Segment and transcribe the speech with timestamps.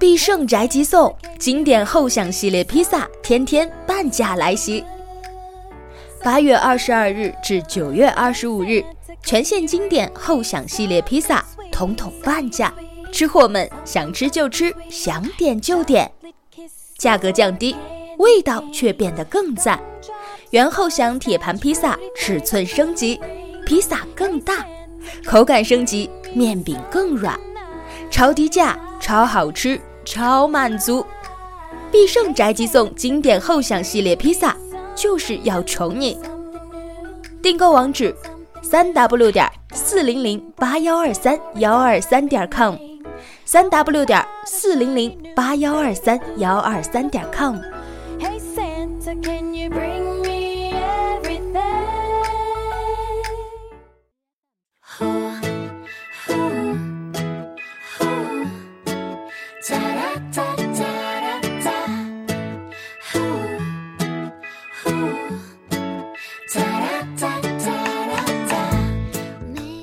[0.00, 4.82] 必胜宅急送经典后享系列披萨，天天半价来袭。
[6.24, 8.82] 八月二十二日至九月二十五日，
[9.22, 12.72] 全线经典后享系列披萨统统半价，
[13.12, 16.10] 吃货们想吃就吃，想点就点，
[16.96, 17.76] 价格降低，
[18.16, 19.78] 味道却变得更赞。
[20.48, 23.20] 原后享铁盘披萨尺寸升级，
[23.66, 24.64] 披萨更大，
[25.26, 27.38] 口感升级，面饼更软，
[28.10, 29.78] 超低价，超好吃。
[30.10, 31.06] 超满足！
[31.92, 34.56] 必胜宅急送经典后享系列披萨
[34.96, 36.18] 就是要宠你。
[37.40, 38.12] 订购网址：
[38.60, 42.74] 三 w 点四零零八幺二三幺二三点 com，
[43.44, 47.58] 三 w 点四零零八幺二三幺二三点 com。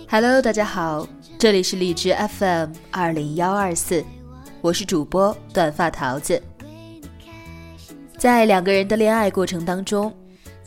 [0.10, 1.06] Hello，大家好，
[1.38, 4.02] 这里是荔枝 FM 二零幺二四，
[4.62, 6.42] 我是主播短发桃子。
[8.18, 10.16] 在两个人的恋爱过程当中，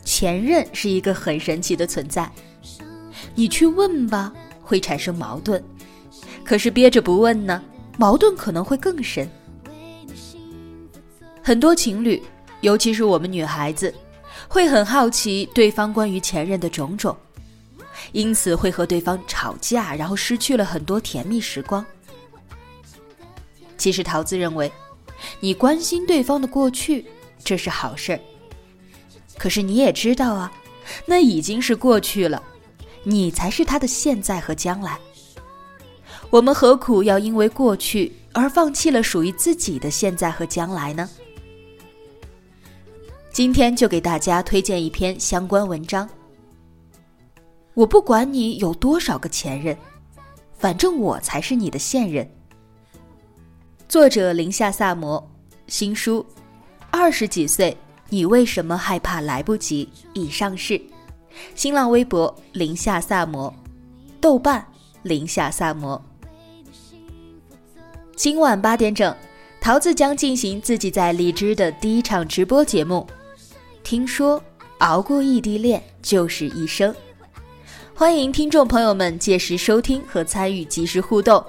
[0.05, 2.31] 前任是一个很神奇的存在。
[3.33, 4.31] 你去问吧，
[4.61, 5.59] 会产生矛盾；
[6.43, 7.63] 可是憋着不问呢，
[7.97, 9.27] 矛盾可能会更深。
[11.41, 12.21] 很多情侣，
[12.61, 13.91] 尤其是我们女孩子，
[14.47, 17.17] 会很好奇对方关于前任的种种。
[18.11, 21.85] 因此会和对方吵架，然后失去了很多甜蜜时光。
[23.77, 24.71] 其实桃子认为，
[25.39, 27.05] 你关心对方的过去，
[27.43, 28.19] 这是好事儿。
[29.37, 30.51] 可是你也知道啊，
[31.05, 32.41] 那已经是过去了，
[33.03, 34.99] 你才是他的现在和将来。
[36.29, 41.09] 我们何苦要因为过去而放弃了属于自己的现在和将来呢？
[43.33, 46.07] 今天就给大家推荐一篇相关文章。
[47.73, 49.75] 我不管你有多少个前任，
[50.57, 52.29] 反正我才是你的现任。
[53.87, 55.25] 作者林夏萨摩，
[55.67, 56.25] 新书，
[56.89, 57.75] 二十几岁，
[58.09, 59.87] 你为什么害怕来不及？
[60.13, 60.81] 已上市。
[61.55, 63.53] 新浪微博林夏萨摩，
[64.19, 64.65] 豆瓣
[65.03, 66.01] 林夏萨摩。
[68.17, 69.15] 今晚八点整，
[69.61, 73.07] 桃子将进行自己在荔枝的第一场直播节目。
[73.81, 74.43] 听说
[74.79, 76.93] 熬过异地恋就是一生。
[78.01, 81.45] 欢迎听众朋友们届时收听和参与即时互动，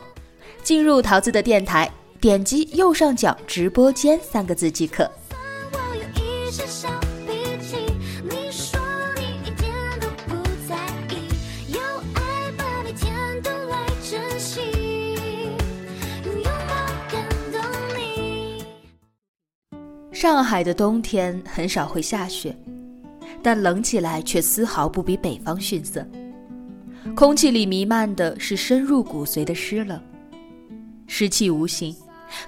[0.62, 1.90] 进入桃子的电台，
[2.20, 5.10] 点击右上角直播间三个字即可。
[20.12, 22.54] 上海的冬天很少会下雪，
[23.42, 26.06] 但冷起来却丝毫不比北方逊色。
[27.16, 30.00] 空气里弥漫的是深入骨髓的湿冷，
[31.06, 31.94] 湿气无形，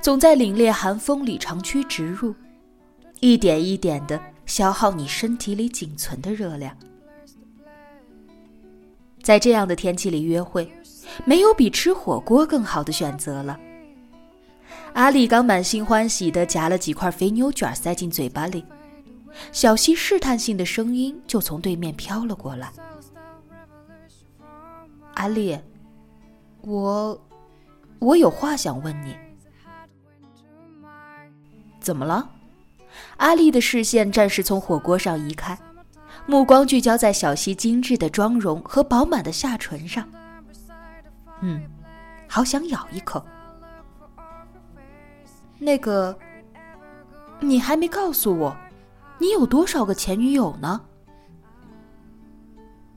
[0.00, 2.34] 总在凛冽寒风里长驱直入，
[3.20, 6.75] 一点一点的消耗你身体里仅存的热量。
[9.22, 10.70] 在这样的天气里约会，
[11.25, 13.59] 没有比吃火锅更好的选择了。
[14.93, 18.64] 阿丽刚满心欢喜地夹了几块肥牛卷塞进嘴巴里，
[19.50, 22.70] 小溪试探性的声音就从对面飘了过来。
[25.14, 25.58] 阿丽，
[26.62, 27.20] 我，
[27.98, 29.16] 我有话想问你。
[31.80, 32.30] 怎么了？
[33.19, 35.58] 阿丽的视线暂时从火锅上移开，
[36.26, 40.08] 目光聚焦在小溪精致的妆容和饱满的下唇上。
[41.41, 41.62] 嗯，
[42.28, 43.25] 好想咬一口。
[45.58, 46.16] 那个，
[47.41, 48.56] 你还没告诉我，
[49.19, 50.81] 你有多少个前女友呢？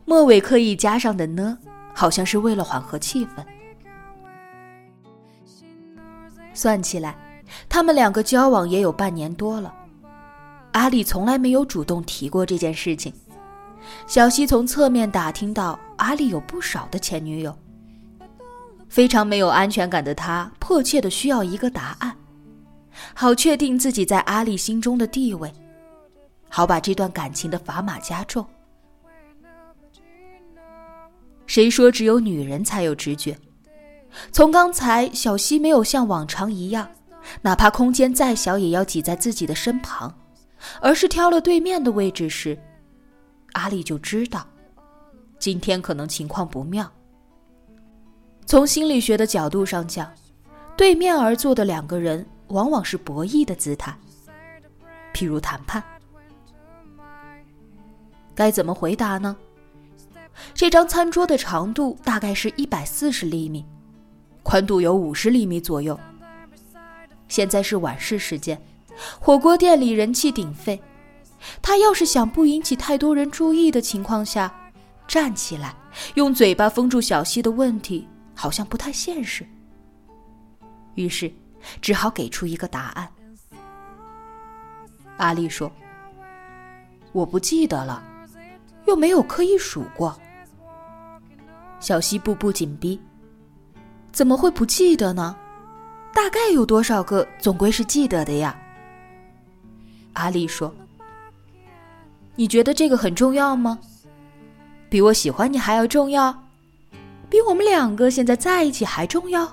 [0.05, 1.59] 末尾刻意加上的呢？
[1.97, 3.43] 好像是为了缓和气氛。
[6.53, 7.17] 算起来，
[7.67, 9.73] 他们两个交往也有半年多了。
[10.73, 13.11] 阿里从来没有主动提过这件事情。
[14.05, 17.57] 小西从侧面打听到，阿里有不少的前女友。
[18.87, 22.15] 非常没有安全感的他，迫切的需要一个答案，
[23.15, 25.51] 好确定自己在阿里心中的地位，
[26.47, 28.45] 好把这段感情的砝码加重。
[31.47, 33.35] 谁说只有女人才有直觉？
[34.31, 36.87] 从刚才小溪没有像往常一样，
[37.41, 40.13] 哪怕空间再小也要挤在自己的身旁，
[40.81, 42.57] 而是挑了对面的位置时，
[43.53, 44.45] 阿丽就知道，
[45.39, 46.89] 今天可能情况不妙。
[48.45, 50.11] 从心理学的角度上讲，
[50.75, 53.97] 对面而坐的两个人往往是博弈的姿态，
[55.13, 55.83] 譬如谈判。
[58.33, 59.35] 该怎么回答呢？
[60.53, 63.65] 这张餐桌的长度大概是一百四十厘米，
[64.43, 65.99] 宽度有五十厘米左右。
[67.27, 68.59] 现在是晚市时间，
[69.19, 70.79] 火锅店里人气鼎沸。
[71.61, 74.53] 他要是想不引起太多人注意的情况下，
[75.07, 75.75] 站起来
[76.15, 79.45] 用嘴巴封住小溪的问题，好像不太现实。
[80.95, 81.31] 于是，
[81.79, 83.07] 只好给出一个答案。
[85.17, 85.71] 阿丽说
[87.11, 88.03] ：“我不记得了，
[88.85, 90.17] 又没有刻意数过。”
[91.79, 92.99] 小溪步步紧逼，
[94.11, 95.35] 怎么会不记得呢？
[96.13, 98.59] 大概有多少个，总归是记得的呀。
[100.13, 100.73] 阿丽说
[102.35, 103.77] ：“你觉得这个很重要吗？
[104.89, 106.35] 比我喜欢你还要重要？
[107.29, 109.47] 比我们两个现在在一起还重要？”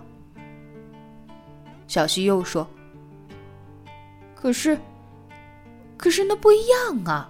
[1.86, 2.66] 小溪又说
[4.34, 4.78] ：“可是，
[5.98, 7.28] 可是那不一样啊。”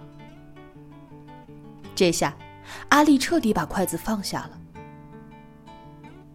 [1.93, 2.33] 这下，
[2.87, 4.51] 阿丽彻底把筷子放下了。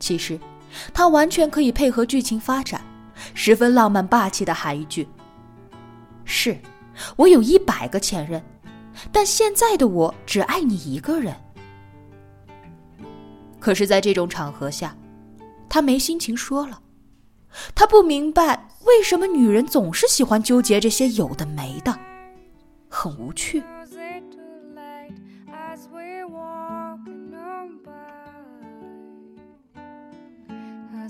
[0.00, 0.40] 其实，
[0.92, 2.80] 他完全可以配合剧情发展。
[3.34, 5.06] 十分浪漫霸气的喊一句
[6.24, 6.58] ：“是，
[7.16, 8.42] 我有一百个前任，
[9.12, 11.36] 但现在的我只爱你一个人。”
[13.60, 14.96] 可是，在这种场合下，
[15.68, 16.80] 他没心情说了。
[17.74, 21.94] 他不明白为什么女人总是喜欢纠结这些有的没的，
[22.88, 23.62] 很无趣。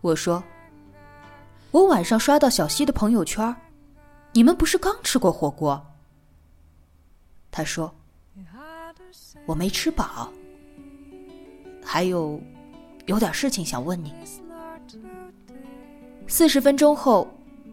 [0.00, 0.42] 我说
[1.72, 3.54] ：“我晚上刷到小溪的朋友圈，
[4.32, 5.80] 你们不是刚吃过火锅？”
[7.50, 7.94] 他说。
[9.46, 10.30] 我没吃饱，
[11.84, 12.40] 还有
[13.06, 14.14] 有点事情想问你。
[16.28, 17.28] 四十分钟后，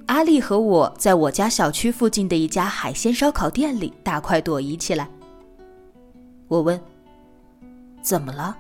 [0.07, 5.07] 阿丽和我在我家小区附近的一家海鲜烧烤店里大快朵颐起来。
[6.47, 6.81] 我问
[8.01, 8.57] ：“怎么了？”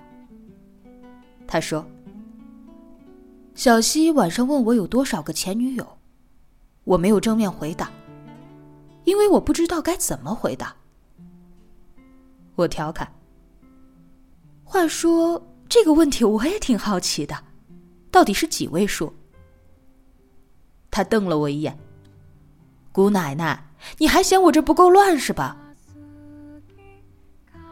[1.47, 1.83] 他说
[3.57, 5.97] ：“小西晚上问我有多少个前女友，
[6.83, 7.89] 我没有正面回答，
[9.03, 10.75] 因为我不知道该怎么回答。”
[12.53, 13.11] 我调侃。
[14.63, 17.35] 话说这个问题我也挺好奇的，
[18.11, 19.11] 到底是几位数？
[20.91, 21.75] 他瞪了我一眼。
[22.91, 25.57] 姑奶奶，你还嫌我这不够乱是吧？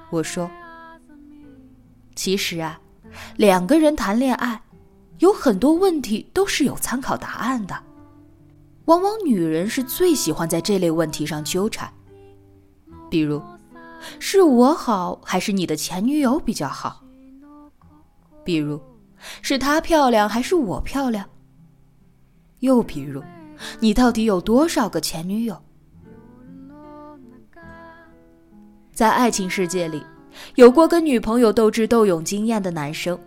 [0.10, 0.50] 我说，
[2.16, 2.82] 其实啊，
[3.38, 4.60] 两个人谈恋爱，
[5.26, 7.76] 有很多问题都是有参考答案的。
[8.86, 11.92] 往往女人是最喜欢在这类问题上纠缠，
[13.10, 13.42] 比如。
[14.20, 17.02] 是我好还是你的前女友比较好？
[18.44, 18.80] 比如，
[19.42, 21.28] 是她漂亮还是我漂亮？
[22.60, 23.24] 又比如，
[23.80, 25.60] 你到底有多少个前女友？
[28.94, 30.04] 在爱情世界里，
[30.54, 33.20] 有过跟女朋友斗智斗勇经验的男生，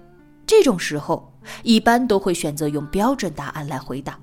[0.46, 4.18] 这种时候一般都会选择用标准答案来回答。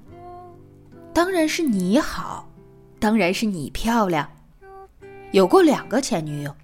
[1.13, 2.49] 当然是你好，
[2.99, 4.29] 当然是你漂亮。
[5.31, 6.55] 有过两个前女友。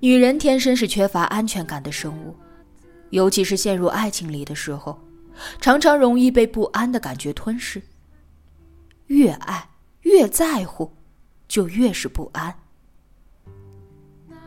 [0.00, 2.36] 女人天生是缺乏安全感的生物，
[3.10, 4.98] 尤其是陷入爱情里的时候，
[5.60, 7.82] 常常容易被不安的感觉吞噬。
[9.06, 9.70] 越爱
[10.02, 10.92] 越在乎，
[11.48, 12.54] 就越是不安。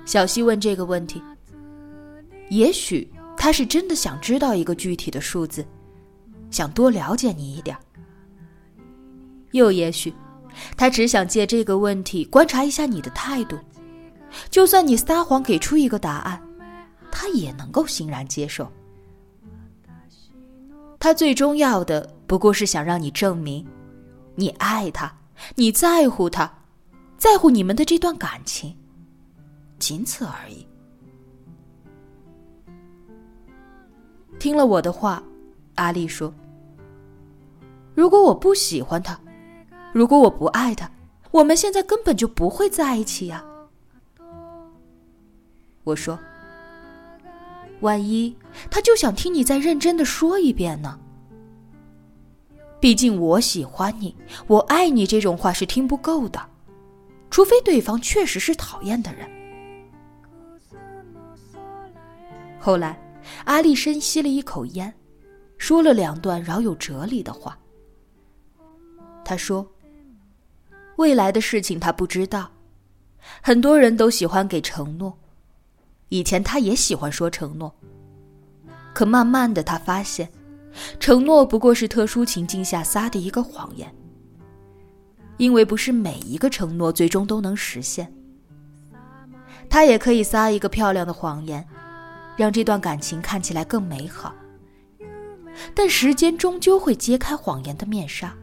[0.06, 1.22] 小西问这个问题，
[2.50, 5.66] 也许他是真的想知道一个具体的数字，
[6.52, 7.76] 想多了解你一点；
[9.52, 10.14] 又也许。
[10.76, 13.58] 他只想借这个问题观察一下你的态度，
[14.50, 16.42] 就算你撒谎给出一个答案，
[17.12, 18.70] 他也能够欣然接受。
[21.00, 23.66] 他最重要的不过是想让你证明，
[24.36, 25.16] 你爱他，
[25.56, 26.52] 你在乎他，
[27.18, 28.76] 在乎你们的这段感情，
[29.78, 30.68] 仅此而已。
[34.40, 35.22] 听了我的话，
[35.76, 36.34] 阿丽说
[37.94, 39.20] ：“如果我不喜欢他。”
[39.92, 40.90] 如果我不爱他，
[41.32, 43.44] 我们现在根本就不会在一起呀。
[45.84, 46.18] 我说，
[47.82, 48.36] 万一
[48.70, 51.00] 他就想听你再认真的说一遍呢？
[52.80, 54.16] 毕竟我喜欢你，
[54.46, 56.40] 我爱你这种话是听不够的，
[57.32, 59.28] 除非对方确实是讨厌的人。
[62.60, 63.02] 后来，
[63.46, 64.94] 阿丽深吸了一口烟，
[65.58, 67.58] 说了两段饶有哲理的话。
[69.24, 69.66] 他说
[70.98, 72.52] ：“未来的事情他不知道，
[73.42, 75.18] 很多人都喜欢给承诺，
[76.10, 77.74] 以前他也喜欢说承诺，
[78.94, 80.30] 可慢慢的他发现。”
[81.00, 83.92] 承诺不过是特殊情境下撒的一个谎言，
[85.38, 88.14] 因为不是每一个承诺最终都能实现。
[89.68, 91.68] 他也可以撒一个漂亮的谎言，
[92.40, 94.34] 让这段感情看起来更美好。
[95.76, 98.34] 但时间终究会揭开谎言的面纱。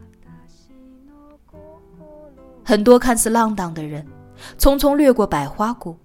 [2.63, 4.05] 很多看似浪荡的人，
[4.59, 5.97] 匆匆掠过百花谷，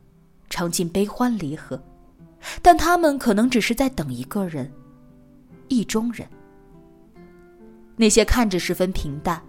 [0.49, 1.79] 尝尽悲欢离合，
[2.63, 4.73] 但他们可能只是在等一个人。
[5.69, 6.27] 意中人，
[7.97, 9.43] 那些看着十分平淡、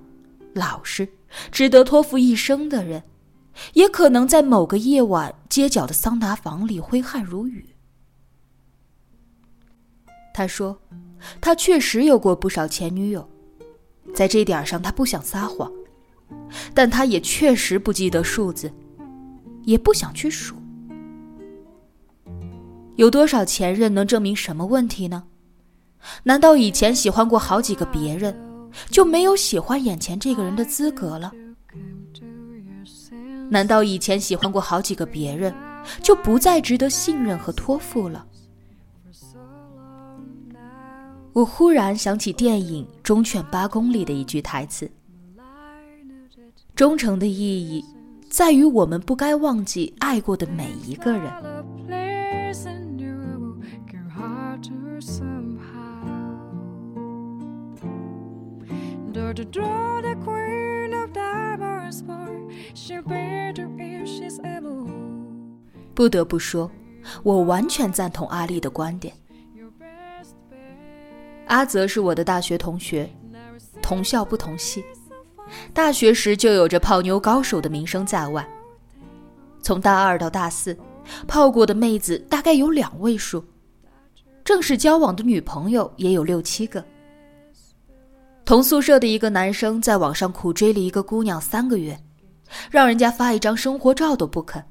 [0.53, 1.07] 老实、
[1.49, 3.03] 值得托付一生的人，
[3.71, 7.72] 也可能在某个夜晚街角的桑拿房里挥汗如雨。
[10.33, 10.77] 他说，
[11.39, 13.29] 他确实有过不少前女友，
[14.15, 15.71] 在这点上他不想撒谎，
[16.73, 18.73] 但他也确实不记得数字，
[19.63, 20.55] 也不想去数。
[22.95, 25.23] 有多少前任能证明什么问题呢？
[26.23, 28.35] 难道以前喜欢过好几个别人，
[28.89, 31.31] 就没有喜欢眼前这个人的资格了？
[33.49, 35.53] 难道以前喜欢过好几个别人，
[36.01, 38.25] 就不再值得信任和托付了？
[41.33, 44.87] 我忽然想起电影《忠犬八公》里的一句台词
[46.75, 47.83] ：“忠诚的意义，
[48.29, 51.33] 在于我们不该忘记爱过的每一个人。”
[65.95, 66.69] 不得不说，
[67.23, 69.11] 我完全赞同阿丽的观点。
[71.47, 73.09] 阿泽是我的大学同学，
[73.81, 74.83] 同校不同系，
[75.73, 78.47] 大学时就有着泡妞高手的名声在外。
[79.61, 80.77] 从大二到大四，
[81.27, 83.43] 泡过的妹子大概有两位数，
[84.43, 86.83] 正式交往的女朋友也有六七个。
[88.45, 91.97] 同宿舍的一个男生在网上苦追了一个姑娘三个月，
[92.69, 94.61] 让人家发一张生活照都不肯。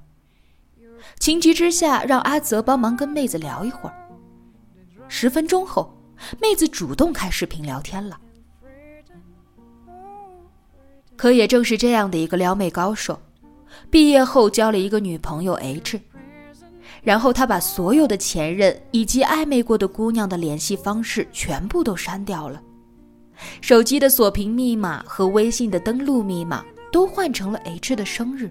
[1.18, 3.94] 情急之下，让阿泽帮忙跟妹子聊一会儿。
[5.08, 5.90] 十分钟后，
[6.40, 8.18] 妹子主动开视频聊天了。
[11.16, 13.20] 可也正是这样的一个撩妹高手，
[13.90, 16.00] 毕业后交了一个女朋友 H，
[17.02, 22.60] 然后他把所有的前任以及暧昧过的姑娘的联系方式全部都删掉了。
[23.60, 28.50] 手机的锁屏密码和微信的登录密码都换成了 H 的生日。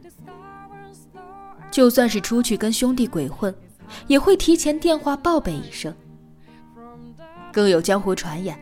[1.71, 3.53] 就算是出去跟兄弟鬼混，
[4.07, 5.93] 也会提前电话报备一声。
[7.51, 8.57] 更有江湖传言，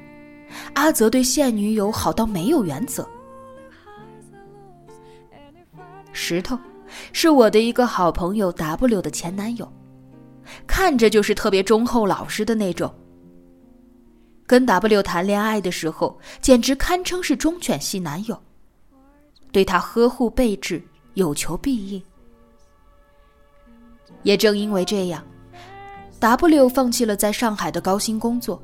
[0.74, 3.08] 阿泽对现女友好到没有原则。
[6.12, 6.58] 石头，
[7.14, 9.72] 是我的一个好朋友 W 的前男友，
[10.68, 12.94] 看着就是特别忠厚老实的那种。
[14.46, 18.42] 跟 W 谈恋爱的时候，简直堪称是忠犬系男友，
[19.52, 22.02] 对他呵护备至，有求必应。
[24.24, 25.24] 也正因为这样
[26.20, 28.62] ，W 放弃了在上海的高薪工作，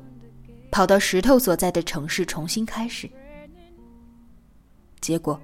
[0.70, 3.08] 跑到石头所在的城市重新开始。
[5.00, 5.40] 结果，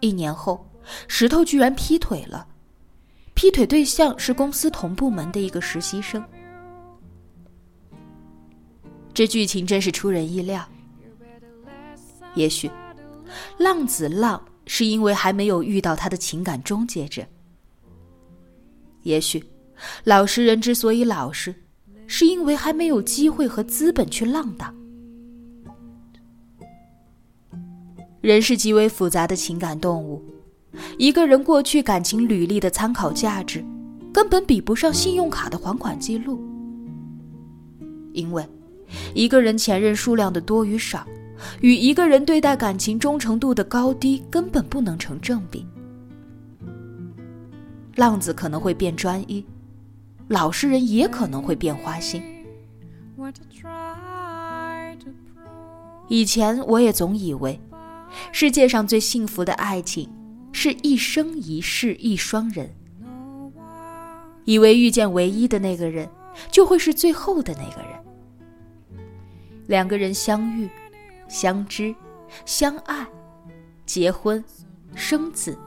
[0.00, 0.66] 一年后，
[1.06, 2.46] 石头居然劈腿了，
[3.34, 6.24] 劈腿对象是公司同部门的一个实习生。
[9.12, 10.66] 这剧情真是出人意料。
[12.34, 12.70] 也许，
[13.58, 17.24] 浪子浪是因为还没有遇到他的情感终结者；
[19.02, 19.44] 也许，
[20.04, 21.54] 老实人之所以老实，
[22.08, 24.74] 是因为还没有机会和资本去浪荡。
[28.20, 30.20] 人是极为复杂的情感动物，
[30.98, 33.64] 一个人过去感情履历的参考价值，
[34.12, 36.40] 根本比不上信用卡的还款记录，
[38.12, 38.44] 因为。
[39.14, 41.06] 一个人前任数量的多与少，
[41.60, 45.66] 与一个人对待感情忠诚度的高低根本不能成正比。
[47.96, 49.44] 浪子可能会变专一，
[50.28, 52.22] 老实人也可能会变花心。
[56.08, 57.60] 以前我也总以为，
[58.32, 60.10] 世界上最幸福的爱情
[60.52, 62.74] 是一生一世一双人，
[64.44, 66.08] 以为遇见唯一的那个人，
[66.50, 67.98] 就会是最后的那个人。
[69.66, 70.68] 两个人相遇、
[71.28, 71.94] 相知、
[72.46, 73.06] 相爱、
[73.84, 74.42] 结婚、
[74.94, 75.58] 生子，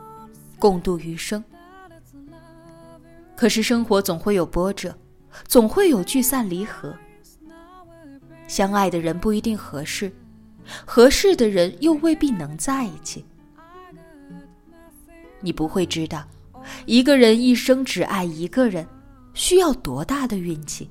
[0.58, 1.44] 共度余生。
[3.42, 4.96] 可是生活总会有波折，
[5.48, 6.96] 总会有聚散离合。
[8.48, 10.14] 相爱的人不一定合适，
[10.86, 13.26] 合适的人又未必能在一起。
[15.40, 16.24] 你不会知道，
[16.86, 18.88] 一个人一生只爱一个人，
[19.34, 20.88] 需要多大的运气。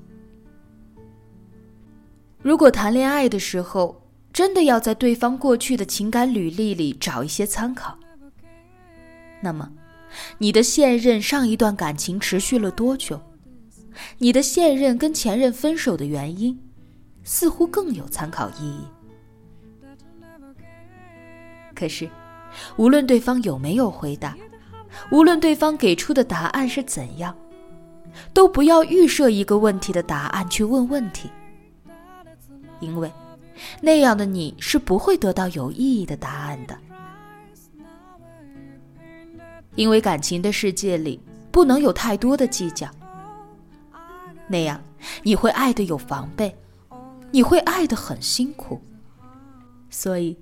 [2.42, 4.02] 如果谈恋爱的时候，
[4.32, 7.96] 真的要在对方过去的情感履历里找一些参考，
[9.40, 9.70] 那么，
[10.38, 13.20] 你的现任上一段感情持续了多久？
[14.18, 16.58] 你的现任跟前任分手的原因，
[17.22, 18.84] 似乎更有参考意义。
[21.74, 22.08] 可是，
[22.76, 24.36] 无论对方有没有回答，
[25.10, 27.36] 无论对方给出的答案是怎样，
[28.32, 31.30] 都不要预设一个问题的答案去问问题。
[32.80, 33.10] 因为，
[33.80, 36.76] 那样的你是不会得到有意义的答案的。
[39.74, 42.88] 因为感情的世界里不能有太多的计较，
[44.48, 44.82] 那样
[45.22, 46.54] 你会爱的有防备，
[47.30, 48.80] 你会爱的很辛苦。
[49.88, 50.36] 所以，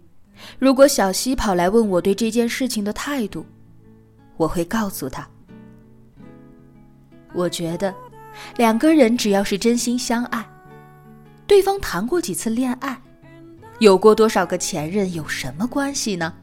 [0.58, 3.44] 如果小西跑来问我对这件事情的态度，
[4.36, 5.28] 我会告诉他：
[7.32, 7.94] 我觉得，
[8.56, 10.44] 两个人只要是真心相爱。
[11.46, 13.00] 对方谈过几次恋爱，
[13.78, 16.34] 有过多少个前任，有什么关系呢？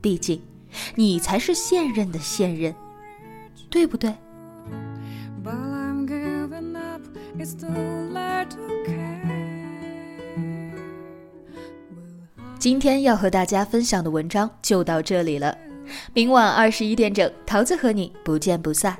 [0.00, 0.40] 毕竟，
[0.96, 2.74] 你才是现任的现任，
[3.70, 4.12] 对不对？
[12.58, 15.56] 今天要和大家分享的文章就到这里了，
[16.14, 18.96] 明晚二十一点整，桃子和你不见不散。